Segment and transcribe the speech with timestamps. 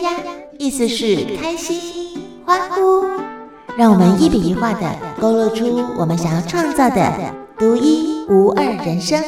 [0.00, 3.06] 呀呀，意思是开心、欢呼。
[3.76, 9.22] 让我们一笔一画的勾勒出我们想要创造的独一无二人生。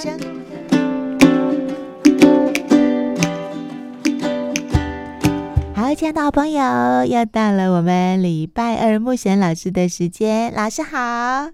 [5.74, 10.52] 好，亲爱的好朋友，又到了我们礼拜二牧神老师的时间。
[10.54, 11.50] 老师好，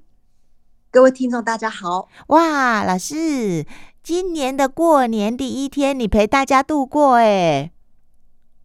[0.91, 2.09] 各位听众大家好。
[2.29, 3.65] 哇，老师，
[4.03, 7.71] 今年的过年第一天，你陪大家度过哎。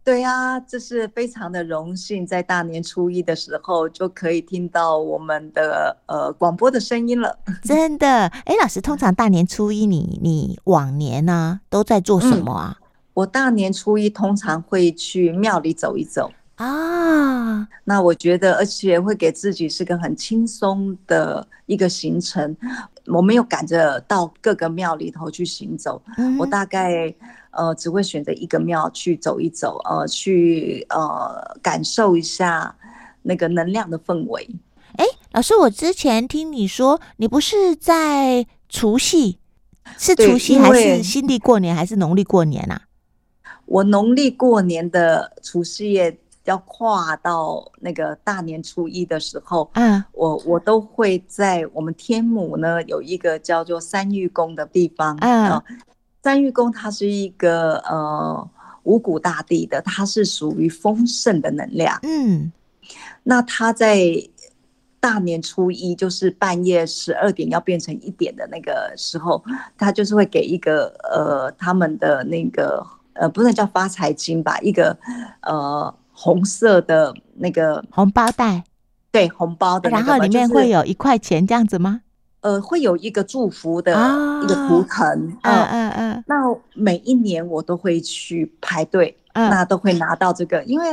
[0.06, 7.36] 对呀，这是非常的荣幸，在大年初一的时候就可以听到我们的呃广播的声音了。
[7.64, 8.06] 真的，
[8.44, 12.86] 哎，老师，通常大年初一你你往年呢、啊、都在做什么啊、嗯？
[13.14, 17.66] 我大年初一通常会去庙里走一走啊。
[17.82, 22.56] 那我觉得，而且会给自己是个很轻松的一个行程。
[23.06, 27.14] 我没有赶着到各个庙里头去行走，嗯、我大概。
[27.58, 32.76] 呃，只会选择一个庙去走一走，呃，去呃感受一下
[33.22, 34.46] 那个能量的氛围。
[34.98, 39.38] 哎，老师，我之前听你说，你不是在除夕，
[39.96, 42.82] 是除夕还是新历过年还是农历过年啊？
[43.64, 55.50] 我农历过年的除夕夜要跨到那个大年初一的时候，嗯，我我都会在我们天母呢有一个叫做三玉宫的地方，嗯。
[55.50, 55.62] 呃
[56.22, 58.50] 三玉宫它是一个呃
[58.82, 61.96] 五谷大地的，它是属于丰盛的能量。
[62.02, 62.50] 嗯，
[63.22, 64.04] 那它在
[64.98, 69.40] 大年初一，就是半夜十二点要变成一点的那个时候，
[69.78, 74.98] 它就是会给一个呃他们的那个呃不能叫发财金吧，一个
[75.42, 78.64] 呃红色的那个红包袋，
[79.12, 82.00] 对，红包的，然后里面会有一块钱这样子吗？
[82.40, 83.92] 呃，会有一个祝福的
[84.42, 86.24] 一个图腾，嗯嗯嗯。
[86.26, 86.36] 那
[86.74, 90.86] 每一年我都会去排队，嗯，那都会拿到这个，因为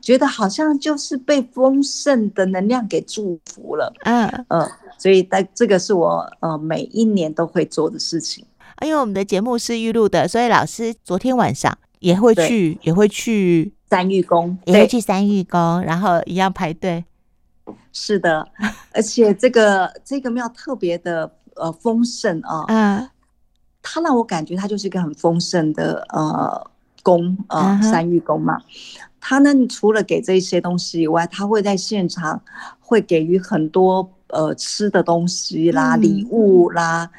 [0.00, 4.66] 觉得好像就是被丰盛的能量给祝福了，嗯嗯。
[4.96, 8.46] 所以，但这个是我呃每一年都会做的事情。
[8.82, 17.04] 因为我们的节目是预录的，所以老师昨天晚上也会去，也会去三玉宫，也会去三玉宫，然后一样排队。
[17.92, 18.46] 是的，
[18.92, 23.08] 而且这个这个庙特别的呃丰盛啊，嗯，
[23.82, 26.70] 它让我感觉它就是一个很丰盛的呃
[27.02, 28.60] 宫呃三玉宫嘛。
[29.20, 32.40] 它呢除了给这些东西以外，它会在现场
[32.78, 37.10] 会给予很多呃吃的东西啦、礼物啦，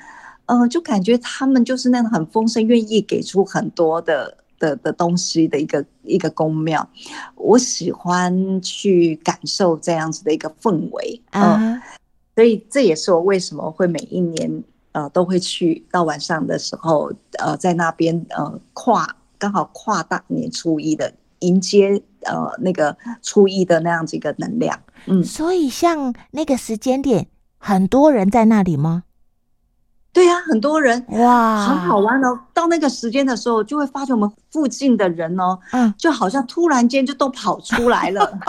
[0.47, 4.37] 呃，就感觉他们就是那种很丰盛，愿意给出很多的。
[4.61, 6.87] 的的东西的一个一个宫庙，
[7.35, 11.73] 我喜欢去感受这样子的一个氛围啊、uh-huh.
[11.73, 11.81] 呃，
[12.35, 27.27] 所以这也是我为什么会每一年呃都会去到晚上的时候呃在那边呃跨刚好跨大年初一的迎接呃那个初一的那样子一个能量，嗯，所以像那个时间点，
[27.57, 29.03] 很多人在那里吗？
[30.13, 32.37] 对呀、啊，很多人哇，很好玩哦。
[32.53, 38.39] 到那个时间的时候，就会发现我们附近的人哦，嗯，就好像突然间就都跑出来了，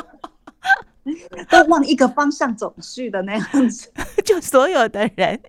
[1.48, 3.92] 都往一个方向走去的那样子，
[4.24, 5.40] 就所有的人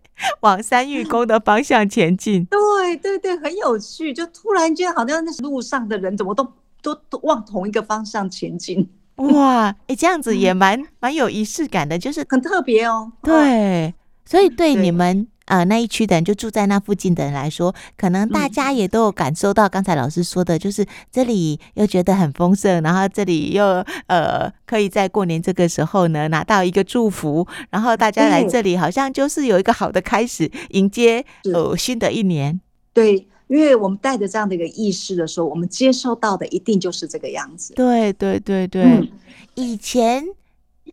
[0.42, 2.46] 往三玉宫的方向前进。
[2.52, 6.48] 对对对，很有趣，就突然间好像那路上的人怎么都
[6.84, 8.88] 都都往同一个方向前进。
[9.16, 13.12] 哇，哎、欸，这样子也蛮蛮有仪式感的，就是很特别哦。
[13.24, 15.28] 对，所以对你们。
[15.46, 23.66] 呃，那一区的人就住在那附近的人来说，可能大家也都有感受到刚才老师说的，就是这里又觉得很丰盛，然后这里又
[24.08, 32.62] 呃可以在过年这个时候呢拿到一个祝福，然后大家来这里好像就是有一个好的开始，迎接呃新的一年。
[32.94, 37.74] 对，因为我们带着这样的一个意识的时候，我们接收到的一定就是这个样子。
[37.74, 39.10] 对对对对，嗯、
[39.56, 40.24] 以前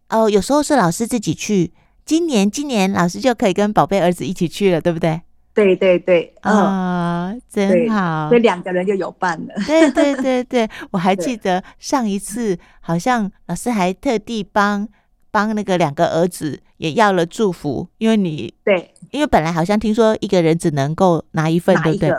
[0.09, 1.71] 哦、呃，有时候是老师自己去。
[2.11, 5.21] 今年，今年老师就可以跟宝贝儿子一起去了，对不对？
[5.55, 9.55] 对对对，啊、哦，真好，所以两个人就有伴了。
[9.65, 14.89] 对对对对， 我还记得上一次，好像老师还特地帮
[15.31, 22.11] 帮那个两个儿子也要了祝福，因为你对，因为本来好像听说一个人只能够拿一份，对不对？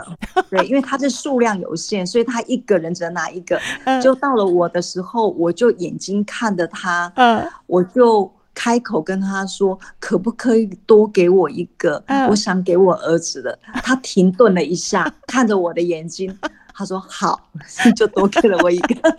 [0.48, 3.60] 对，因为他是数量有限，所以他一个人只能拿一个。
[4.02, 8.32] 就到了我的时候，我就眼睛看着他，嗯，我就。
[8.54, 12.02] 开口跟他说：“可不可以多给我一个？
[12.28, 16.36] 我想给我儿子的。”他停顿了一下， 看着我的眼睛，
[16.74, 17.48] 他说：“好，
[17.96, 18.94] 就多给了我一个。”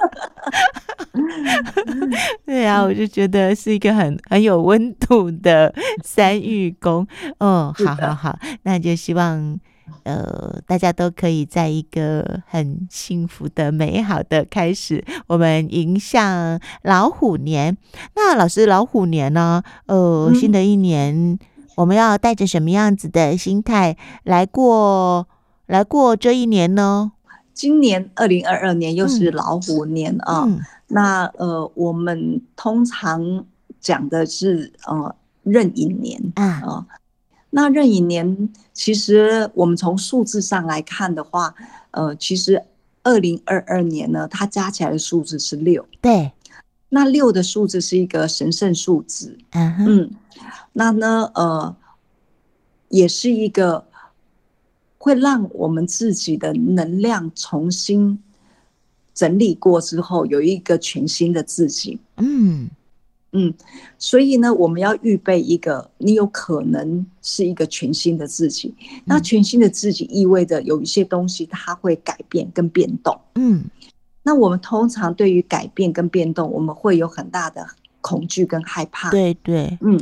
[2.45, 7.07] 对啊，我就觉得是一个很很有温度的三育宫。
[7.39, 9.59] 哦，好好好，那就希望
[10.03, 17.77] 呃，大家都可以在一个很幸福的、美好的开始，我们迎向老虎年。
[18.15, 19.63] 那老师，老虎年呢？
[19.85, 21.37] 呃，新的一年，
[21.75, 25.27] 我们要带着什么样子的心态来过
[25.67, 27.13] 来过这一年呢？
[27.53, 30.43] 今年二零二二年又是老虎年啊。
[30.45, 33.45] 嗯嗯、那呃，我们通常
[33.79, 36.61] 讲的是呃壬寅年啊。
[36.65, 36.85] 呃
[37.55, 41.53] 那壬寅年，其实我们从数字上来看的话，
[41.91, 42.63] 呃，其实
[43.03, 45.85] 二零二二年呢，它加起来的数字是六。
[46.01, 46.31] 对，
[46.89, 49.37] 那六的数字是一个神圣数字。
[49.51, 50.09] 嗯
[50.73, 51.75] 那呢，呃，
[52.89, 53.85] 也是一个
[54.97, 58.17] 会让我们自己的能量重新
[59.13, 61.99] 整理过之后，有一个全新的自己。
[62.17, 62.71] 嗯。
[63.33, 63.53] 嗯，
[63.97, 68.73] 所以呢，我们要预备一个，你有可能是一个全新的自己。
[69.05, 73.19] 那全新的自己意味着有一些东西它会改变跟变动。
[73.35, 73.65] 嗯，
[74.23, 77.67] 那我们通常对于改变跟变动，我们会有很大的
[78.01, 79.09] 恐惧跟害怕。
[79.11, 79.99] 对对，嗯。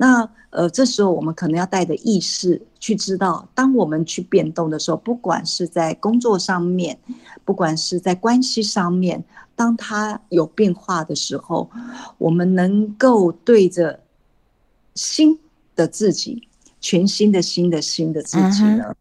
[0.00, 6.96] 那呃，这时候我们可能要带着意识去知道，当我们去变动的时候，不管是在工作上面，
[7.44, 9.22] 不管是在关系上面，
[9.58, 11.68] 当它有变化的时候，
[12.16, 14.00] 我们能够对着
[14.94, 15.38] 新
[15.74, 16.48] 的自己，
[16.80, 18.94] 全新的新的新的自己呢，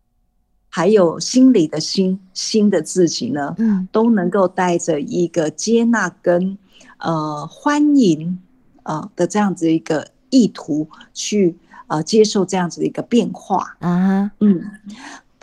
[0.67, 3.55] 还有心里的新新的自己呢，
[3.91, 6.57] 都能够带着一个接纳跟
[6.97, 8.39] 呃欢迎
[8.81, 10.07] 啊的这样子一个。
[10.29, 11.55] 意图去
[11.87, 13.77] 呃接受这样子的一个变化。
[13.79, 14.61] 啊，嗯，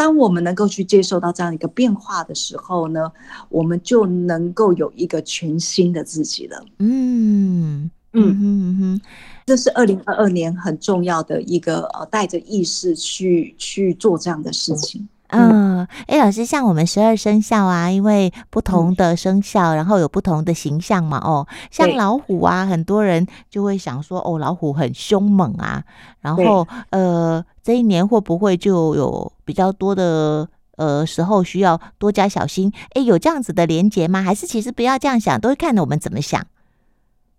[0.05, 3.11] 当我们能够去接受到这样一个变化的时候呢，
[3.49, 6.63] 我们就能够有一个全新的自己了。
[6.79, 9.01] 嗯嗯嗯嗯，
[9.47, 15.09] 这是二零二二年很重要的一个呃，带着意识去去做这样的事情。
[15.29, 25.83] 嗯，哎、欸，老师，像我们十二生肖啊，因为不同的生肖，嗯、然后有不同的形象嘛，哦，像老虎啊，很多人就会想说，哦，老虎很凶猛啊，
[26.21, 32.71] 然后呃，这一年会不会就有比较多的呃时候需要多加小心？
[32.91, 34.23] 哎、欸，有这样子的连结吗？
[34.23, 36.47] 还是其实不要这样想，都会看着我们怎么想？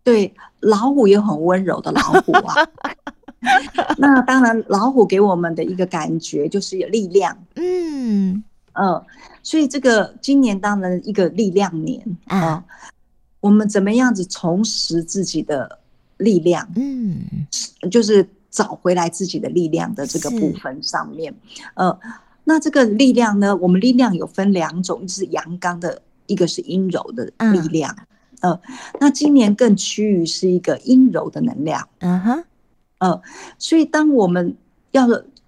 [0.04, 2.56] 对，老虎也很温柔的老虎啊。
[3.98, 7.38] 那当然，老虎给我们的一个感觉就是有力量。
[7.56, 8.44] 嗯
[8.74, 9.06] 嗯、呃，
[9.42, 12.64] 所以这个今年当然一个力量年啊、呃，
[13.40, 15.80] 我们怎么样子重拾自己的
[16.18, 16.68] 力量？
[16.76, 17.26] 嗯，
[17.90, 21.34] 就是找回来自己的力量的这个部分上面。
[21.76, 21.98] 呃，
[22.44, 27.96] 那这个力量呢，我们力量有分两种，一个是阳刚的，一个是阴柔的力量。
[28.42, 28.62] 嗯、呃，
[29.00, 31.88] 那今年更趋于是一个阴柔的能量。
[32.00, 32.44] 嗯哼。
[33.00, 33.22] 呃，
[33.58, 34.56] 所以当我们
[34.92, 35.08] 要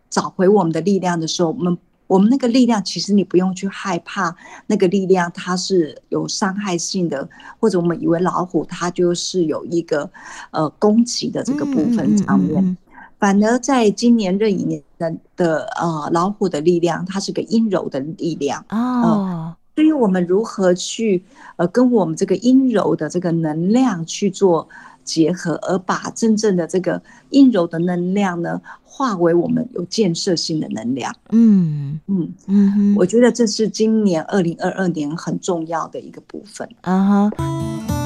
[0.09, 1.77] 找回我们的力量的时候，我们
[2.07, 4.35] 我们那个力量，其实你不用去害怕
[4.67, 7.27] 那个力量它是有伤害性的，
[7.59, 10.09] 或者我们以为老虎它就是有一个
[10.51, 12.77] 呃攻击的这个部分上面，嗯嗯嗯嗯、
[13.19, 18.75] 反而在今年壬寅年的的呃老虎的力量，它是个阴柔的力量哦。
[19.03, 21.23] 呃所以我们如何去
[21.55, 24.67] 呃跟我们这个阴柔的这个能量去做
[25.07, 31.15] 结合，而把真正的这个阴柔的能量呢，化为我们有建设性的能量。
[31.30, 36.68] 嗯嗯嗯，我觉得这是今年二零二二年很重要的一个部分。
[36.81, 37.96] 啊哈。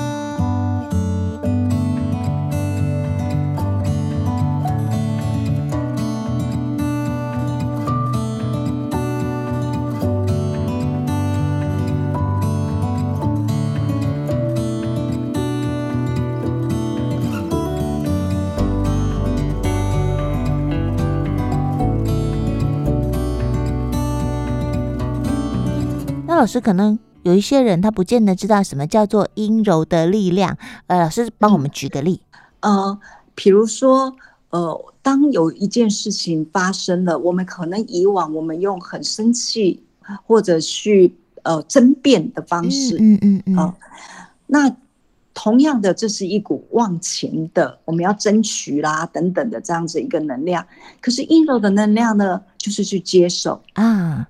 [26.41, 30.57] 老师，可能有一些人他不见得知道什么叫做阴柔的力量。
[30.88, 32.19] 呃，老师帮我们举个例。
[32.62, 33.00] 呃，
[33.36, 34.15] 比如说，
[34.50, 39.83] 呃，当有一件事情发生了，我们可能以往我们用很生气
[40.25, 43.75] 或者去呃争辩的方式，嗯嗯嗯，呃，
[44.48, 44.75] 那
[45.36, 50.65] 同样的，这是一股往前的，我们要争取啦等等的这样子一个能量。
[51.01, 54.27] 可是阴柔的能量呢，就是去接受啊，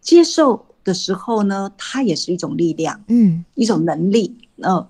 [0.00, 0.64] 接受。
[0.88, 4.88] 的时候呢，它也是一种力量，嗯，一种能力，嗯、呃，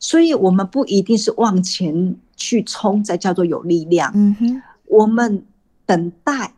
[0.00, 5.44] 所以我们不一定是往前去冲，才叫做有力量，嗯哼，我们
[5.86, 6.54] 等待，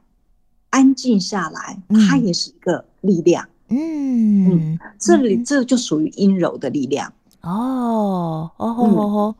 [0.70, 4.48] 安静下来，它也是一个力量，嗯。
[4.50, 9.34] 嗯，这里这就属于阴柔的力量，哦哦哦哦，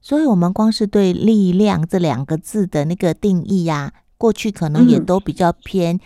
[0.00, 4.08] 所以我们光是对力量这两个字的那个定义呀、啊。
[4.16, 6.00] 过去可能也都比较偏。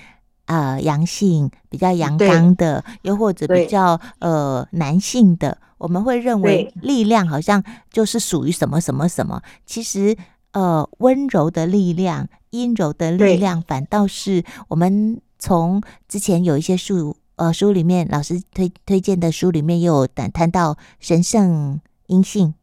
[0.52, 9.40] 嗯呃，阳性比较阳刚的，又或者比较呃男性的，我们会认为力量好像就是属于什么什么什么。
[9.64, 10.16] 其实
[10.52, 22.54] 呃，温柔的力量、阴柔的力量，反倒是我们从之前有一些书呃书里面，老师推推荐的书里面，又有谈谈到神圣阴性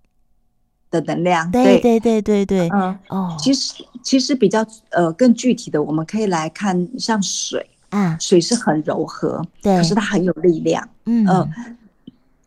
[0.91, 1.49] 的能量。
[1.49, 3.83] 对对对对对，嗯哦，其实。
[4.01, 11.49] 其实比较呃更具体的，我们可以来看像水啊，水是很柔和，对，可是它很有力量，嗯、呃，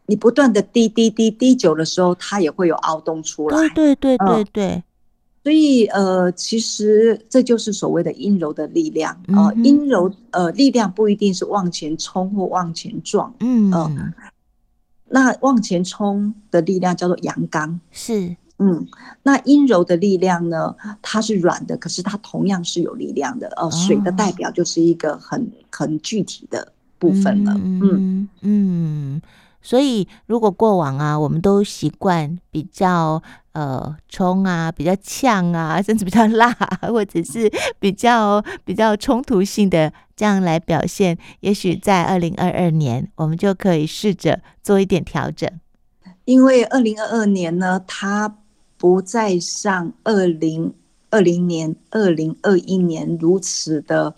[0.07, 4.83] 你不断的滴滴滴滴久的时候，它也会有凹洞出来，对对对对对，呃、
[5.43, 14.13] 所以呃，其实这就是所谓的阴柔的力量啊，呃嗯、阴柔呃力量不一定是往前冲或往前撞，嗯、呃、
[15.09, 18.37] 那往前冲的力量叫做阳刚，是。
[18.65, 18.87] 嗯，
[19.25, 20.73] 那阴柔的力量呢？
[21.03, 23.49] 它是软的，可是它同样是有力量的。
[23.57, 27.53] 呃，水的代表就是一个很很具体的部分了。
[27.57, 29.23] 嗯嗯，嗯，
[29.61, 36.53] 所以如果过往啊，我们都习惯比较呃冲啊，比较呛啊，甚至比较辣，
[36.83, 37.51] 或者是
[37.81, 45.51] 比较比较冲突性的这样来表现，也许在二零二二年，我们就可以试着做一点调整。
[46.25, 48.37] 因为二零二二年呢，它
[48.83, 50.75] 不再像二零
[51.09, 54.13] 二零年、二零二一年如此的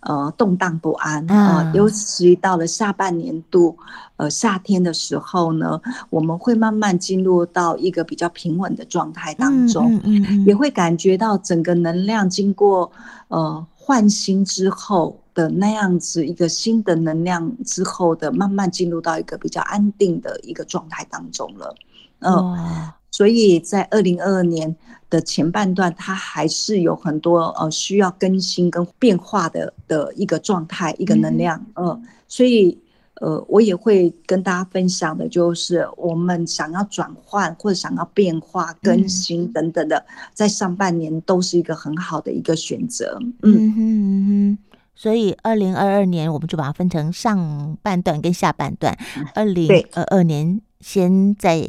[0.00, 1.26] 呃动荡不安。
[1.30, 3.78] 啊、呃，尤其到了下半年度，
[4.18, 12.92] 呃夏天的时候呢，我们会慢慢进入到一个比较平稳的状态当中，嗯嗯嗯、也会感觉到整个能量经过
[13.28, 21.74] 呃换新之后的那样子一个新的能量之后的慢慢进入到一个比较安定的一个状态当中了，
[22.18, 22.94] 嗯、呃。
[23.10, 24.76] 所以在二零二二年
[25.10, 32.78] 的前半段，它还是有很多呃需要更新跟变化的的一个状态，一个能量，嗯、呃，所以
[33.14, 44.58] 呃，我也会跟大家分享的，就是我们想要转换或者想要变化、更新等等的，嗯、在上半年都是一个很好的一个选择，嗯嗯哼嗯哼。
[44.94, 48.96] 所以二零二二年我们就把它分成上半段跟下半段，
[49.34, 51.68] 二零二二年先在。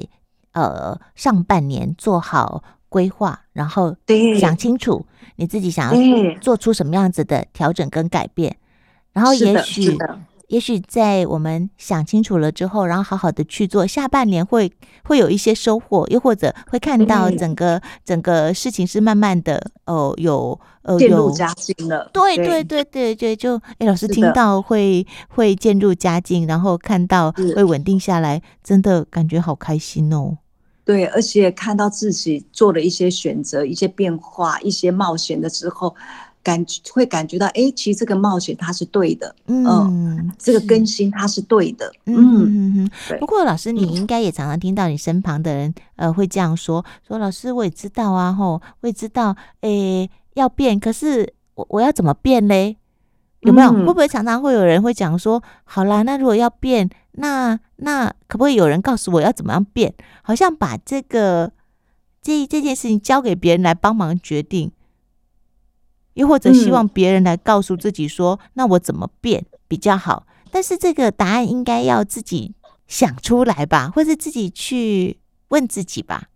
[0.54, 3.96] 呃，上半年做好规划，然后
[4.40, 5.06] 想清楚
[5.38, 8.58] 你自己想要做出什么样子的调整跟改变，
[9.14, 9.98] 然后也许，
[10.48, 14.70] 也许在我们想清楚了之后，然后好好的去做，下半年会
[15.06, 22.10] 会有一些收获，又或者会看到整个整个事情是慢慢的哦，有呃渐入佳境了。
[22.12, 30.38] 对对对对对，就哎，老师听到会会渐入佳境，然后看到会稳定下来，真的感觉好开心哦。
[30.84, 35.96] 对，而且看到自己做了一些选择、一些变化、一些冒险的时候，
[36.44, 43.20] 感会感觉到，哎，其实这个冒险它是对的，嗯，嗯，这个更新它是对的，嗯嗯嗯。
[43.20, 52.78] 不过老师，你应该也常常听到你身旁的人，呃，会这样说，说老师我也知道啊，吼，我也知道，哎，要变，可是我我要怎么变嘞？
[53.42, 53.72] 有没有？
[53.72, 56.90] 会不会常常会有人会讲说，好啦，那如果要变？
[57.14, 59.94] 那那可不可以有人告诉我要怎么样变？
[60.24, 61.52] 好像把这个
[62.22, 64.72] 这这件事情交给别人来帮忙决定，
[66.14, 70.26] 又或者希望别人来告诉自己说，嗯、那我怎么变比较好？
[70.52, 72.56] 但是这个答案应该要自己
[72.88, 76.30] 想出来吧，或是自己去问自己吧。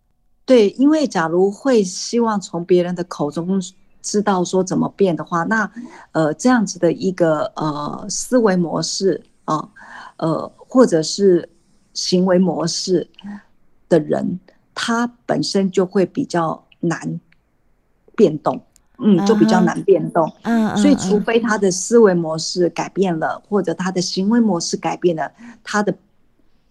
[0.45, 3.61] 对，因为假如会希望从别人的口中
[4.01, 5.71] 知道说怎么变的话，那
[6.11, 9.69] 呃这样子的一个呃思维模式啊，呃。
[10.17, 11.49] 呃或者是
[11.93, 13.09] 行为模式
[13.87, 14.39] 的人，
[14.73, 17.19] 他本身就会比较难
[18.15, 18.61] 变动，
[18.97, 20.77] 嗯，就比较难变动，嗯、uh，huh.
[20.77, 23.49] 所以除非他的思维模式改变了，uh huh.
[23.49, 25.31] 或者他的行为模式改变了，
[25.63, 25.95] 他的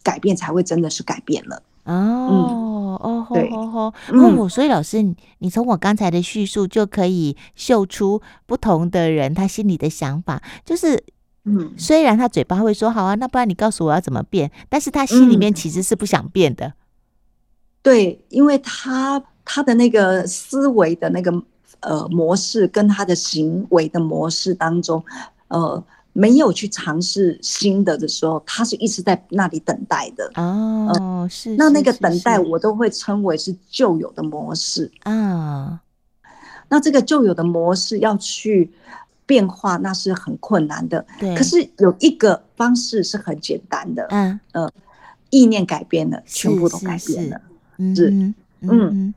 [0.03, 1.63] 改变才会真的是改变了。
[1.85, 5.03] 哦哦，对，哦，所以老师，
[5.39, 11.03] 你从我刚才的叙述就可以嗅出不同的人他心里的想法，就是。
[11.47, 16.67] 嗯，虽然他嘴巴会说好啊，那不然你告诉我要怎么变，但是他心里面其实是不想变的。
[16.69, 16.75] 嗯、
[17.83, 21.31] 对，因为他他的那个思维的那个
[21.81, 25.05] 呃模式跟他的行为的模式当中，
[25.49, 25.85] 呃，
[26.15, 30.31] 没有去尝试新的的时候，他是一直在那里等待的。
[30.37, 31.57] 哦，呃、是。
[31.57, 35.83] 那那个等待我都会称为是旧有的模式啊。
[36.71, 38.73] 那这个旧有的模式要去。
[39.27, 41.35] 变化那是很困难的，对。
[41.35, 44.71] 可是有一个方式是很简单的，嗯呃，
[45.31, 47.41] 意念改变了，全部都改变了，
[47.95, 49.15] 是，嗯嗯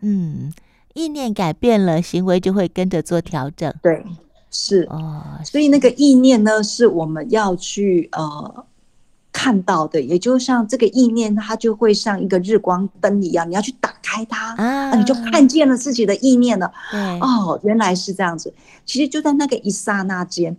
[0.00, 0.52] 嗯。
[0.94, 3.74] 意念改变了，行为就会跟着做调整。
[3.82, 4.04] 对，
[4.48, 5.24] 是哦。
[5.44, 8.64] 所以那个意念呢，是我们要去呃
[9.32, 16.70] 看到的，也就像这个意念，它就会像一个日光灯一样，你要去打开它啊，你就看见了自己的意念了。
[17.20, 18.52] 哦，原来是这样子。
[18.86, 20.56] 其实就在那个一刹那间。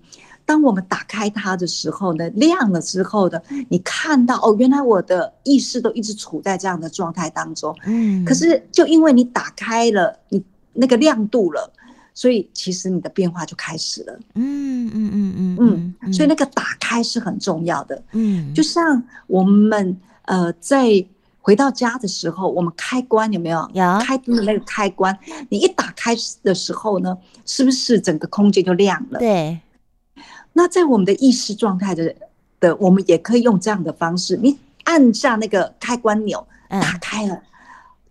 [0.48, 7.76] 当我们打开它的时候呢，亮了之后的，你看到哦，原来我的意识都一直处在这样的状态当中。
[7.86, 10.44] 嗯，可是就因为你打开了，你
[10.74, 11.72] 那个亮度了，
[12.14, 14.20] 所以其实你的变化就开始了。
[14.36, 18.04] 嗯嗯嗯嗯嗯，所以那个打开是很重要的。
[18.12, 21.04] 嗯，就像我们呃在
[21.46, 23.70] 回到家的时候，我们开关有没有？
[23.74, 25.16] 有开灯的那个开关，
[25.50, 29.20] 你一打开的时候呢，是不是整个空间就亮了？
[29.20, 29.60] 对。
[30.54, 32.16] 那在我们的意识状态的
[32.60, 37.40] 的，我们也可以用这样的方式，你按下那个开关钮，打开了，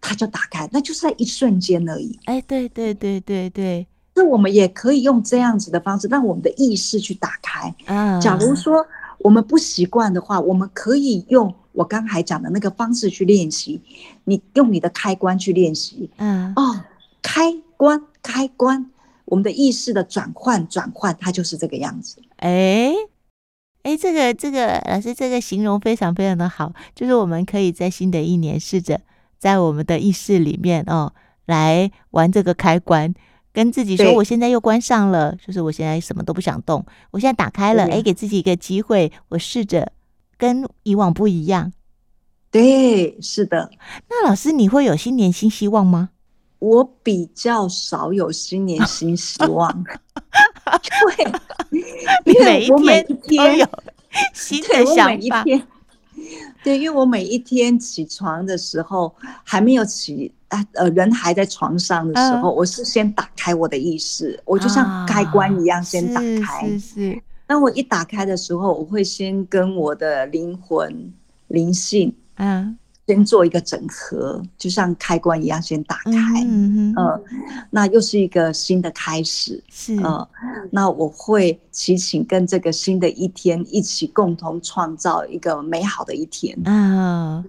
[0.01, 2.17] 它就打开，那就是在一瞬间而已。
[2.27, 7.75] 哎，对对对对对，那我们也可以用这样子的方式，让我们的意识去打开。
[7.87, 8.87] 嗯，假如说
[9.25, 13.81] 我们不习惯的话，我们可以用我刚才讲的那个方式去练习。
[14.25, 16.11] 你用你的开关去练习。
[16.19, 16.85] 嗯，哦，
[17.23, 18.91] 开关，开关。
[19.25, 22.21] 我们的意识的转换，转换，它就是这个样子。
[22.37, 22.93] 哎，
[23.85, 29.01] 哎，这个这个老师这个形容非常非常的好，就是我们可以在新的一年试着
[29.39, 31.15] 在我们的意识里面哦，
[31.47, 33.15] 来玩这个开关，
[33.55, 39.93] 跟自己说，我现在又关上了，就是我现在什么都不想动，我现在打开了，哎，给自己一个机会，我试着
[40.37, 41.73] 跟以往不一样。
[42.51, 43.71] 对，是的。
[44.11, 46.11] 那老师，你会有新年新希望吗？
[46.59, 49.85] 我比较少有新年新希望，
[52.25, 53.67] 因为我每一天都有
[54.35, 55.45] 新的想法。
[56.65, 66.67] 对，因为我每一天起床的时候还没有起啊，呃，人还在床上的时候，我是先打开我的意识，我就像开关一样先打开。
[66.71, 67.23] 是是。
[67.47, 71.13] 当我一打开的时候，我会先跟我的灵魂、
[71.49, 72.79] 灵性，嗯。
[73.07, 76.13] 先做一个整合，就像开关一样，先打开。
[76.47, 77.23] 嗯嗯、呃、
[77.71, 79.63] 那又是一个新的开始。
[79.71, 80.27] 是，呃，
[80.71, 86.59] 那我会祈请跟这个新的一天一起共同创造一个美好的一天。
[86.67, 87.45] 啊，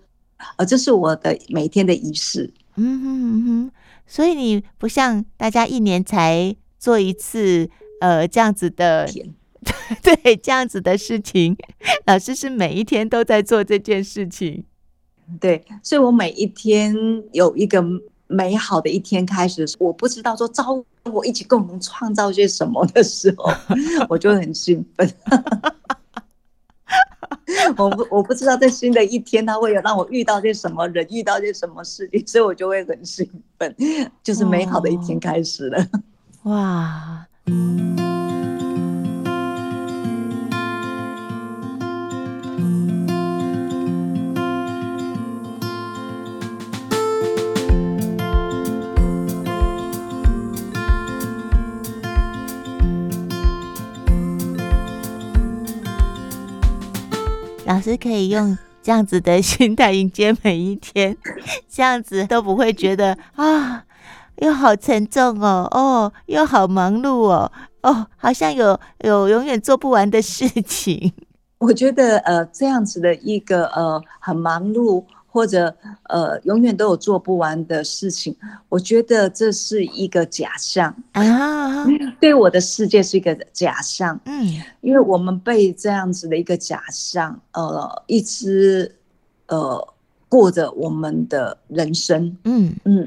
[0.58, 2.54] 呃，这是我的每天的仪式。
[2.76, 3.72] 嗯哼嗯哼，
[4.06, 7.70] 所以你不像大家一年才做一次，
[8.02, 9.10] 呃，这样子的，
[10.04, 11.56] 对，这样子的事情。
[12.06, 14.66] 老师是每一天都在做这件事情。
[15.40, 16.96] 对，所以我每一天
[17.32, 17.84] 有一个
[18.28, 23.52] 美好的一天开始我不知道说招我一起共同创造些什么的时候，
[24.10, 25.12] 我就很兴奋。
[27.78, 33.76] 我不我不知道在新的一天，他会有让我遇到些什么人，遇到些什么事情，所以我就会很兴奋，
[34.24, 35.86] 就是美好的一天开始了。
[36.44, 37.26] 哇。
[57.66, 61.18] 老师可以用这样子的心态迎接每一天，
[61.68, 63.84] 这样子都不会觉得啊，
[64.38, 67.52] 又好沉重哦，哦，又好忙碌哦，
[67.82, 71.12] 哦，好像有有永远做不完的事情。
[71.58, 75.04] 我觉得呃，这样子的一个呃，很忙碌。
[75.36, 78.34] 或者呃，永远都有做不完的事情，
[78.70, 81.86] 我觉得这是一个假象啊。
[82.22, 84.48] 对我的世界是一个假象，嗯，
[84.80, 88.96] 因为我们被这样子的一个假象，呃，一直
[89.48, 89.94] 呃
[90.30, 93.06] 过着我们的人生，嗯嗯，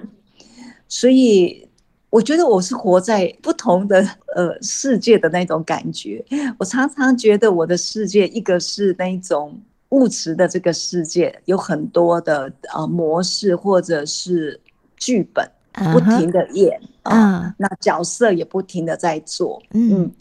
[0.86, 1.66] 所以
[2.10, 6.22] 我觉得我是活在不同的呃世界的那种感觉。
[6.58, 9.58] 我常常觉得我的世界，一个是那种。
[9.90, 14.61] 物质的这个世界有很多的呃模式或者是
[14.96, 15.51] 剧本，
[15.92, 17.42] 不停的演啊、uh -huh.
[17.44, 20.12] 呃，那角色也不停的在做，嗯，嗯，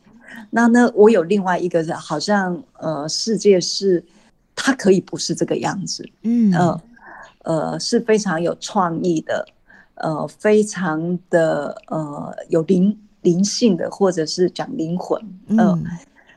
[0.52, 4.02] 那呢，我有另外一个，好像呃世界是
[4.56, 6.82] 它可以不是这个样子，嗯呃
[7.44, 9.46] 呃是非常有创意的，
[9.96, 15.80] 呃非常的呃有灵灵性的，或者是讲灵魂，嗯、呃，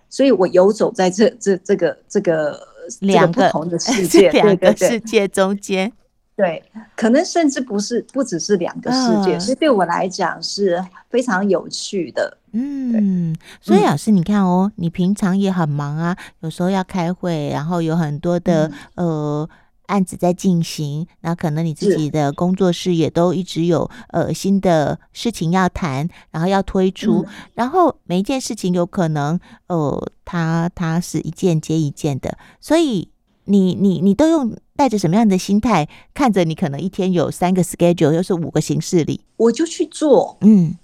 [0.08, 2.68] 所以我游走在这这这个这个。
[3.00, 5.92] 两个不同的世 界，两个世界中间，
[6.36, 6.62] 对，
[6.96, 12.38] 可能甚至不是不只是两个世界，所以对我来讲是非常有趣的。
[12.52, 19.48] 嗯，所以老师，你看哦，你平常也很忙啊，有时候要开会，然后有很多的呃
[19.90, 33.08] 案子在进行，那可能你自己的工作室也都一直有呃新的事情要谈，然后要推出，嗯、然后每一件事情有可能呃它它是一件接一件的，所以
[33.46, 40.76] 你你你都用带着什么样的心态看着你可能一天有三个 schedule，又是五个形式里，我就去做，嗯。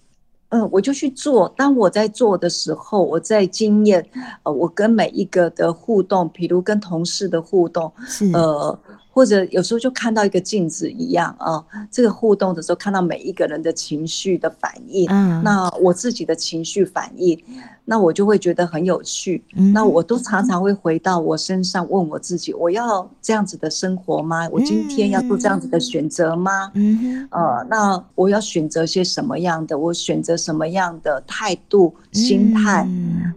[0.51, 1.53] 嗯，我就去做。
[1.57, 4.07] 当我在做的时候，我在经验，
[4.43, 8.79] 呃，我跟每一个的互动，比如跟同事的互动，是呃。
[9.17, 17.43] 或者有时候就看到一个镜子一样啊，这个互动的时候看到每一个人的情绪的反应，嗯，那我自己的情绪反应，
[17.87, 19.43] 那我就会觉得很有趣。
[19.55, 24.47] 嗯，那我都常常会回到我身上问我自己：我要这样子的生活吗？
[24.53, 26.71] 我今天要做这样子的选择吗？
[26.75, 29.79] 嗯，呃，那我要选择些什么样的？
[29.79, 32.87] 我选择什么样的态度、心态？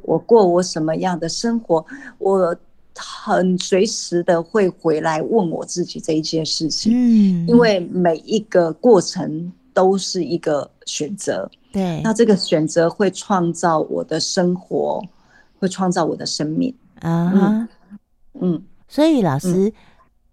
[0.03, 1.85] 我过我什么样的生活？
[2.17, 2.53] 我。
[3.01, 15.01] 很随时的会回来问我自己这一件事情，嗯，因为每一个过程都是一个选择，对，那这个选择会创造我的生活，
[15.59, 17.69] 会创造我的生命啊，嗯，
[18.41, 19.71] 嗯，所以老师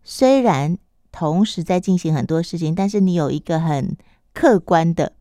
[0.02, 0.76] 虽然
[1.12, 3.96] 同时在进行很多事情，但是你有一个很
[4.34, 5.12] 客观的，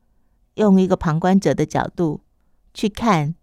[0.56, 2.22] 用一个旁观者的角度
[2.74, 3.36] 去看，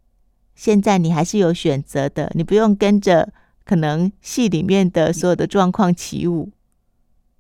[0.57, 3.33] 现在你还是有选择的，你不用跟着。
[3.65, 6.51] 可能戏里面的所有的状况起舞，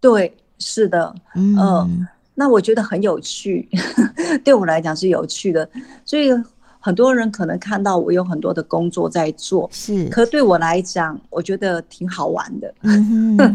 [0.01, 1.89] 对，是的，嗯、呃，
[2.35, 3.69] 那我觉得很有趣，
[4.45, 5.69] 对我来讲是有趣的，
[6.05, 6.31] 所以
[6.79, 12.73] 很多人可能看到我有很多的工作在做，是，可对我来讲，我觉得挺好玩的，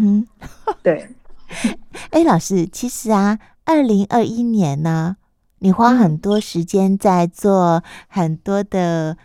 [0.84, 1.08] 对，
[2.12, 5.16] 哎，老师，其实啊，二零二一年呢，
[5.60, 9.18] 你花很多时间在做很多的。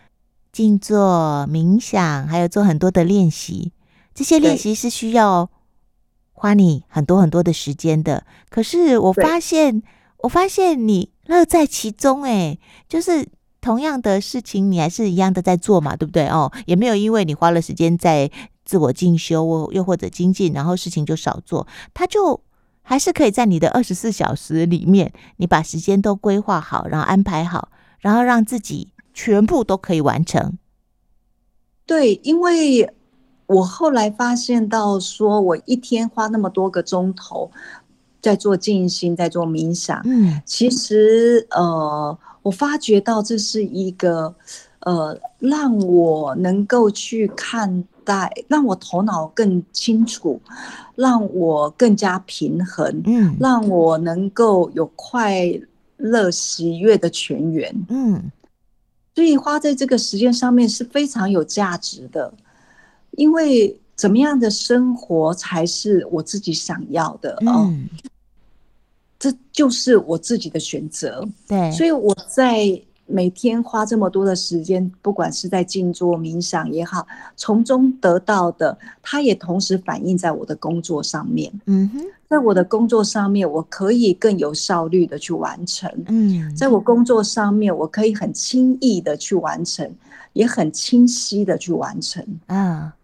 [0.53, 3.71] 静坐、冥想，还有做很多的练习，
[4.13, 5.49] 这些练习是需要
[6.31, 8.23] 花你很多很多的时间的。
[8.49, 9.81] 可是我发现，
[10.19, 13.27] 我发现你乐在其中，哎，就是
[13.61, 16.27] 同样的事情，你还是一样的在做嘛，对不对？
[16.27, 18.29] 哦，也没有因为你花了时间在
[18.63, 22.39] 自我进修，又或者精进，然后事情就少做，他就
[22.83, 27.69] 还是可以在你的二十四小时里面，你把时间都规划好，然后安排好，
[28.01, 28.92] 然后让自己。
[29.13, 30.57] 全部都可以完成。
[31.85, 32.89] 对，因为
[33.45, 37.51] 我后来发现到，说我一天花那么多个钟头
[38.21, 44.33] 在做静心，在做冥想，嗯，其实呃，我发觉到这是一个
[44.79, 50.41] 呃，让我能够去看待，让我头脑更清楚，
[50.95, 55.43] 让我更加平衡，嗯，让我能够有快
[55.97, 58.31] 乐喜悦的泉源，嗯。
[59.15, 62.33] 所以花在这个时间上面是非常有价值的，
[63.11, 67.73] 因为怎么样的生活才是我自己想要的哦，
[69.19, 71.27] 这就是我自己的选择。
[71.47, 72.81] 对，所以我在。
[73.13, 81.53] 每天花这么多的时间，不管是在静坐冥想也好，从中得到的，它也同时反映在我的工作上面。
[81.67, 85.87] 嗯哼，在我的工作上面，我可以更有效率的去完成。
[86.07, 89.95] 嗯，在我工作上面，我可以很轻易的去完成，
[90.33, 92.25] 也很清晰的去完成。
[92.47, 92.95] 啊，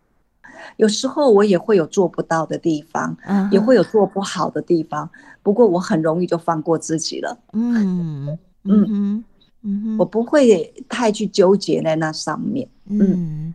[0.78, 3.16] 有时候我也会有做不到的地方，
[3.52, 5.08] 也会有做不好的地方，
[5.44, 7.38] 不过我很容易就放过自己了。
[7.54, 9.24] 嗯嗯。
[9.62, 12.68] 嗯，我不会太去纠结在那上面。
[12.88, 13.54] 嗯，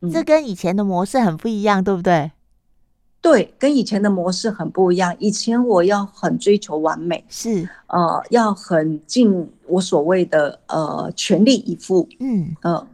[0.00, 2.32] 嗯，这跟以前的模式很不一样，对不对？
[3.20, 5.14] 对，跟以前的模式很不一样。
[5.18, 12.08] 以前我要很追求完美，是呃，要很尽我所谓的呃全力以赴。
[12.20, 12.86] 嗯呃，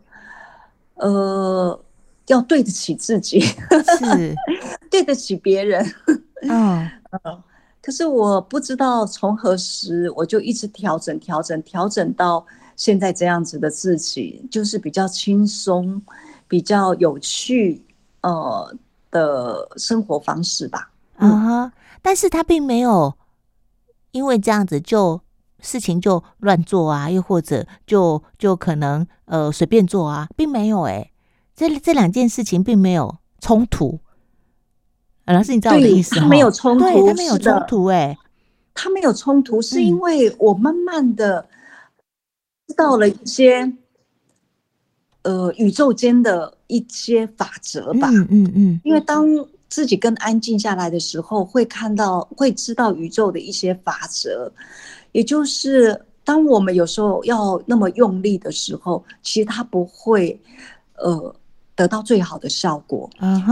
[0.94, 1.80] 呃，
[2.28, 4.34] 要对得起自己，是
[4.90, 5.84] 对得起别人。
[6.42, 6.90] 嗯
[7.22, 7.42] 嗯。
[7.84, 12.42] 可是我不知道从何时，我就一直调整、调整、调整到
[12.76, 16.00] 现在这样子的自己，就是比较轻松、
[16.48, 17.84] 比较有趣
[18.22, 18.74] 呃
[19.10, 20.90] 的生活方式吧。
[21.16, 23.12] 啊哈、嗯，但是他并没有
[24.12, 25.20] 因为这样子就
[25.60, 31.12] 事情就乱做啊，又或者就就可能呃随便做啊，并没有诶、
[31.54, 34.00] 这这两件事情并没有冲突。
[35.26, 36.22] 老师，你知道我的意思吗？
[36.22, 38.16] 他没有冲突，他没有冲突，哎，
[38.74, 41.48] 他没有冲突，是因为我慢慢的
[42.66, 43.72] 知道了一些，
[45.22, 48.10] 呃，宇宙间的一些法则吧。
[48.10, 48.80] 嗯嗯嗯。
[48.84, 49.26] 因为当
[49.70, 54.52] 自己更安静下来的时候，会看到，会知道宇宙的一些法则。
[55.12, 60.38] 也就是，当我们有时候要那么用力的时候，其实它不会，
[60.96, 61.34] 呃，
[61.74, 63.08] 得到最好的效果。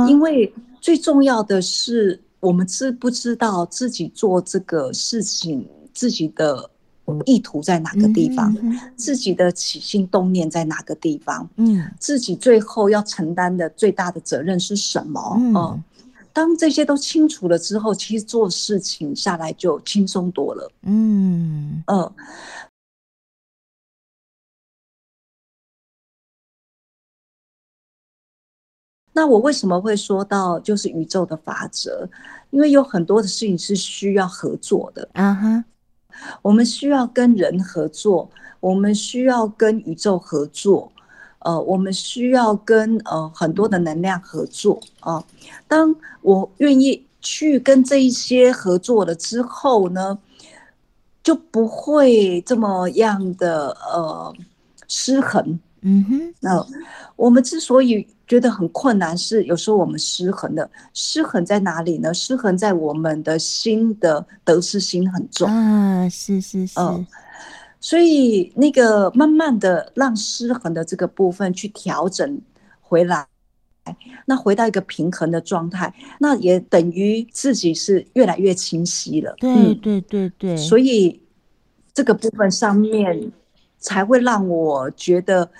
[0.07, 0.53] 因为。
[0.83, 6.69] 最重要的是，我们知不知道自己做这个事情，自己的
[7.25, 15.37] 意图在哪个地方，嗯、自己的起心动念在哪个地方，嗯，自己最后要承担的最大的责任是什么？
[15.39, 15.55] 嗯。
[15.55, 15.85] 嗯
[16.35, 20.73] 当这些都清楚了之后，其实做事情下来就轻松多了。
[20.83, 22.13] 嗯嗯、呃。
[29.13, 32.09] 那我为什么会说到就是宇宙的法则？
[32.51, 35.09] 因为有很多的事情是需要合作的。
[35.13, 35.65] 啊哈，
[36.43, 40.93] 我们需要跟人合作，我们需要跟宇宙合作。
[41.41, 45.25] 呃，我们需要跟呃很多的能量合作啊、呃。
[45.67, 50.19] 当我愿意去跟这一些合作了之后呢，
[51.23, 54.33] 就不会这么样的呃
[54.87, 55.59] 失衡。
[55.81, 56.67] 嗯哼，那、呃、
[57.17, 60.71] 我们之所以觉得很困难，是有时候我们失衡的。
[60.95, 62.15] 失衡在哪里呢？
[62.15, 66.09] 失衡在我们的心的得失心很重啊。
[66.09, 66.81] 是是是。
[66.81, 67.07] 呃
[67.79, 72.41] 所以，那个慢慢的让失衡的这个部分去调整
[72.81, 73.27] 回来，
[74.25, 79.35] 那回到一个平衡的状态，那也等于自己是越来越清晰了。
[79.39, 80.57] 对对对对。
[80.57, 81.21] 所以
[81.93, 83.31] 这个部分上面
[83.79, 85.51] 才会让我觉得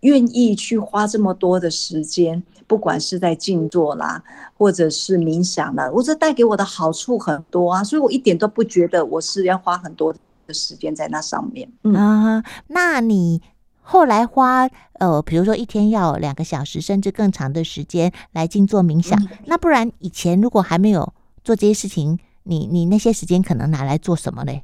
[0.00, 4.22] 愿意去花这么多的时间，不管是在静坐啦，
[4.56, 10.14] 或者是冥想啦，我这带给我的好处很多啊，所以我一点都不觉得我是要花很多
[10.46, 13.40] 的时间在那上面，嗯，啊、那你
[13.80, 24.62] 后来花呃，比如说一天要两个小时甚至更长的时间来静坐冥想，嗯，那不然以前如果还没有做这些事情，你你那些时间可能拿来做什么嘞？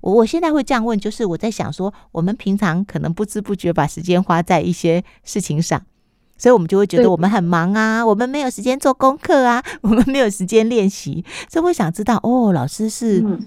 [0.00, 5.80] 我我现在会这样问，就是我在想说，我们平常可能不知不觉把时间花在一些事情上，
[6.36, 13.20] 所以我们就会觉得我们很忙啊，我们没有时间做功课啊， 我们没有时间练习，所以我想知道，哦，老师是。
[13.20, 13.40] 嗯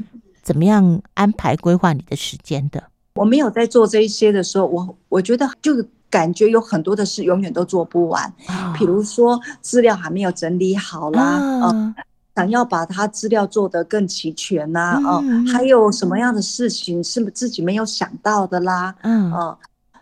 [0.43, 2.83] 怎么样安排规划你的时间的？
[3.13, 5.71] 我没有在做这一些的时候，我我觉得就
[6.09, 8.27] 感觉有很多的事永远都做不完。
[8.47, 11.95] 哦、比如说资料还没有整理好啦，啊呃、
[12.41, 18.95] 想要把他资料做得更齐全呐、啊，哦、嗯呃，还有什么样的事情是自己没有想到的啦？
[19.03, 19.57] 嗯，呃、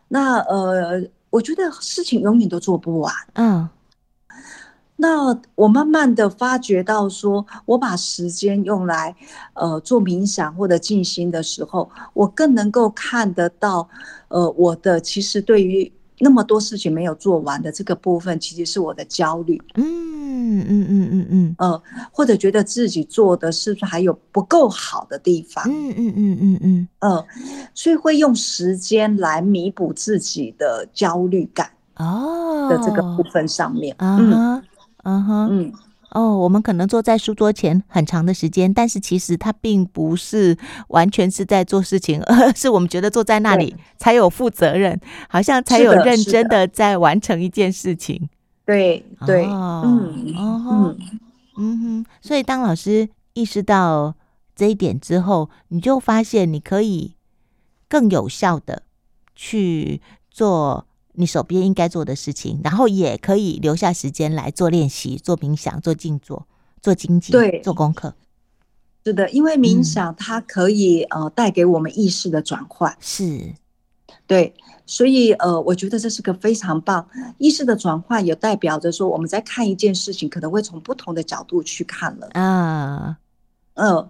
[0.08, 3.14] 那呃，我觉得事情永远都做不完。
[3.34, 3.68] 嗯。
[5.02, 9.16] 那我慢慢的发觉到，说我把时间用来，
[9.54, 13.88] 呃，做冥想或者静心的时候，我更能够看得到，
[14.30, 19.62] 呃，我的其实对于那么多事情没有做完的这个部分，其实是我的焦虑。
[19.76, 25.64] 嗯嗯嗯嗯嗯，呃，或者觉得自己做的是不是还有不够好的地方？
[25.70, 27.26] 嗯嗯嗯嗯嗯，呃，
[27.74, 33.96] 所以会用时间来弥补自己的焦虑感哦的这个部分上面。
[34.00, 34.62] 嗯。
[35.04, 35.74] 嗯哼，嗯，
[36.12, 40.58] 哦，我们可能坐在书桌前很长的时间，但是其实它并不是
[40.90, 45.00] 完全是在做事情，而 是我们觉得坐在那里才有负责任，
[45.30, 48.28] 好像才有认真的在完成一件事情。
[48.70, 50.98] 对对，哦、嗯嗯
[51.58, 54.16] 嗯哼，所以当老师意识到
[54.56, 57.16] 这一点之后，你就发现你可以
[57.88, 58.84] 更有效的
[59.36, 60.86] 去做。
[61.14, 66.48] 你手边应该做的事情，然后也可以留下时间来做练习、做冥想、做静坐、
[66.82, 68.14] 做经济、对，做功课。
[69.04, 73.54] 是的，因为冥想它可以、嗯、呃带给我们意识的转换，是，
[74.30, 74.54] 对，
[74.86, 77.04] 所以呃，我觉得这是个非常棒
[77.40, 83.18] 意识的转换，也代表着说我们在看一件事情，可能会从不同的角度去看了啊，
[83.74, 84.10] 嗯、呃。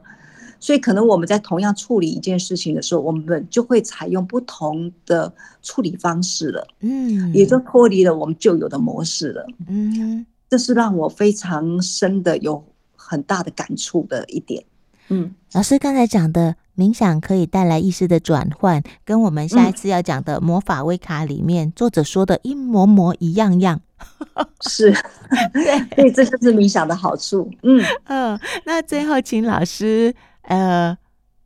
[0.62, 6.68] 所以，可能我们在同样处理一件事情的时候，我们就会采用不同的处理方式了。
[6.82, 9.48] 嗯，也就脱离了我们旧有的模式了。
[9.70, 12.62] 嗯，这是让我非常深的有
[12.94, 14.62] 很大的感触的一点。
[15.10, 23.82] 嗯，老师刚才讲的冥想可以带来意识的转换，跟我们下一次要讲的魔法威卡里面作者说的一模模一样样。
[24.62, 24.92] 是，
[25.54, 27.52] 对， 所以这就是冥想的好处。
[27.64, 30.16] 嗯嗯，那最后请老师。
[30.44, 30.98] 呃，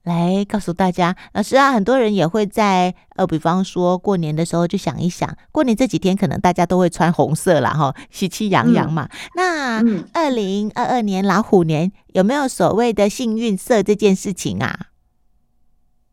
[0.04, 9.10] 来告诉大家，老师啊，很多人也会在呃，比方说过年的时候就想一想，过年这几天可能大家都会穿红色啦，哈， 喜气洋洋嘛。
[9.36, 14.88] 嗯、那二零二二年老虎年有没有所谓的幸运色这件事情啊？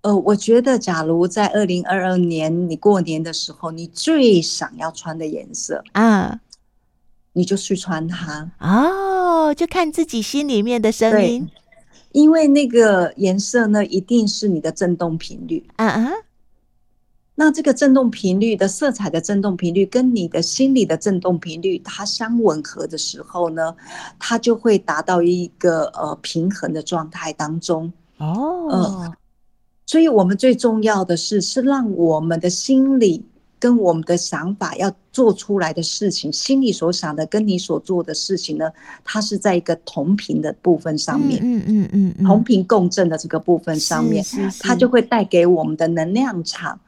[0.03, 6.39] 呃，我觉得，假如在二零二二年你过年的时候，你最想要穿的颜色啊，
[7.33, 11.49] 你就去穿它哦，就看自己心里面的声音。
[12.13, 15.65] 因为那个颜色呢，一定是你的振动频率。
[15.77, 16.13] 嗯嗯。
[17.37, 23.75] 那这个振动频率的色彩的振动频率跟你的心理的振动频率它相吻合的时候呢，
[24.19, 27.91] 它就会达到一个呃平衡的状态当中。
[28.19, 29.15] 哦，呃，
[29.87, 33.25] 所以我们最重要的是是让我们的心理
[33.61, 38.73] 跟我们的想法要做出来的事情，心里所想的跟你所做的事情呢，
[39.05, 44.25] 它是在一个同频的部分上面，嗯嗯嗯，嗯，同频共振的这个部分上面，
[44.61, 46.81] 它就会带给我们的能量场。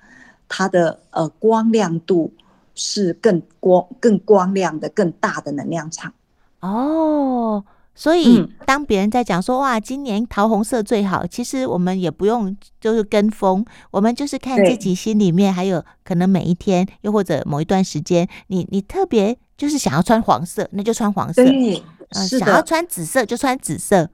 [0.49, 2.33] 它的呃光亮度
[2.75, 6.13] 是更光、更光亮的、更大的能量场
[6.61, 7.63] 哦。
[7.95, 21.45] 所以当别人在讲说哇，今年桃红色最好，其实我们也不用就是跟风，我们就是看自己心里面，还有可能每一天，又或者某一段时间，你你特别就是想要穿黄色，那就穿黄色。
[21.45, 24.09] 对，呃，想要穿紫色就穿紫色。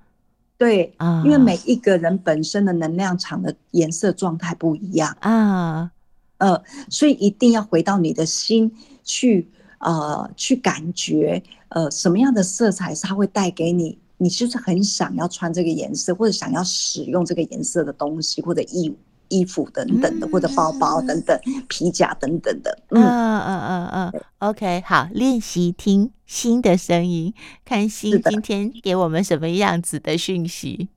[0.57, 5.93] 对啊，因为每一个人本身的能量场的颜色状态不一样啊。
[6.39, 8.73] 呃，所以一定要回到你的心
[9.05, 18.93] 去，呃，去感觉，呃，什么样的色彩是它会带给你，你就是很想要穿这个颜色，或者想要使用这个颜色的东西，或者衣
[19.29, 21.39] 衣服等等的，或者包包等等，
[21.69, 22.77] 皮夹等等的。
[22.91, 24.23] 嗯嗯嗯嗯嗯。
[24.39, 27.33] OK，好，练习听心的声音，
[27.65, 30.89] 看心今天给我们什么样子的讯息。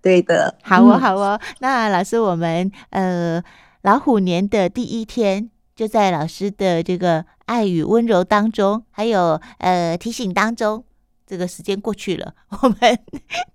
[0.00, 1.40] 对的，好哦，好哦。
[1.42, 3.42] 嗯、那老师，我们呃。
[3.82, 10.84] 老虎年的第一天，就在老师的这个爱与温柔当中，还有呃提醒当中，
[11.26, 12.78] 这个时间过去了，我们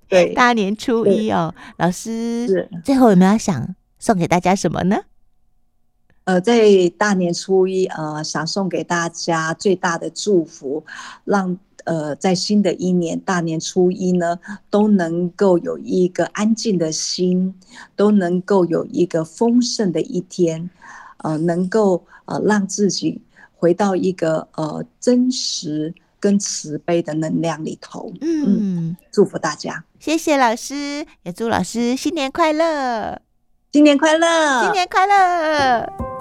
[0.08, 4.98] 对 大年初一哦，老师最后有没有想送给大家什么呢？
[6.26, 10.86] 呃，在大年初一，呃，想送给大家最大的祝福，
[11.24, 11.58] 让。
[11.86, 14.38] 呃，在新的一年大年初一呢，
[14.70, 17.56] 都能够有一个安静的心，
[17.96, 20.70] 都能够有一个丰盛的一天，
[21.18, 23.22] 呃，能够呃让自己
[23.56, 28.12] 回到一个呃真实跟慈悲的能量里头。
[28.22, 28.46] 嗯，
[28.90, 33.22] 嗯，祝福大家，谢谢老师，也祝老师新年快乐，
[33.72, 36.17] 新年快乐，新年快乐。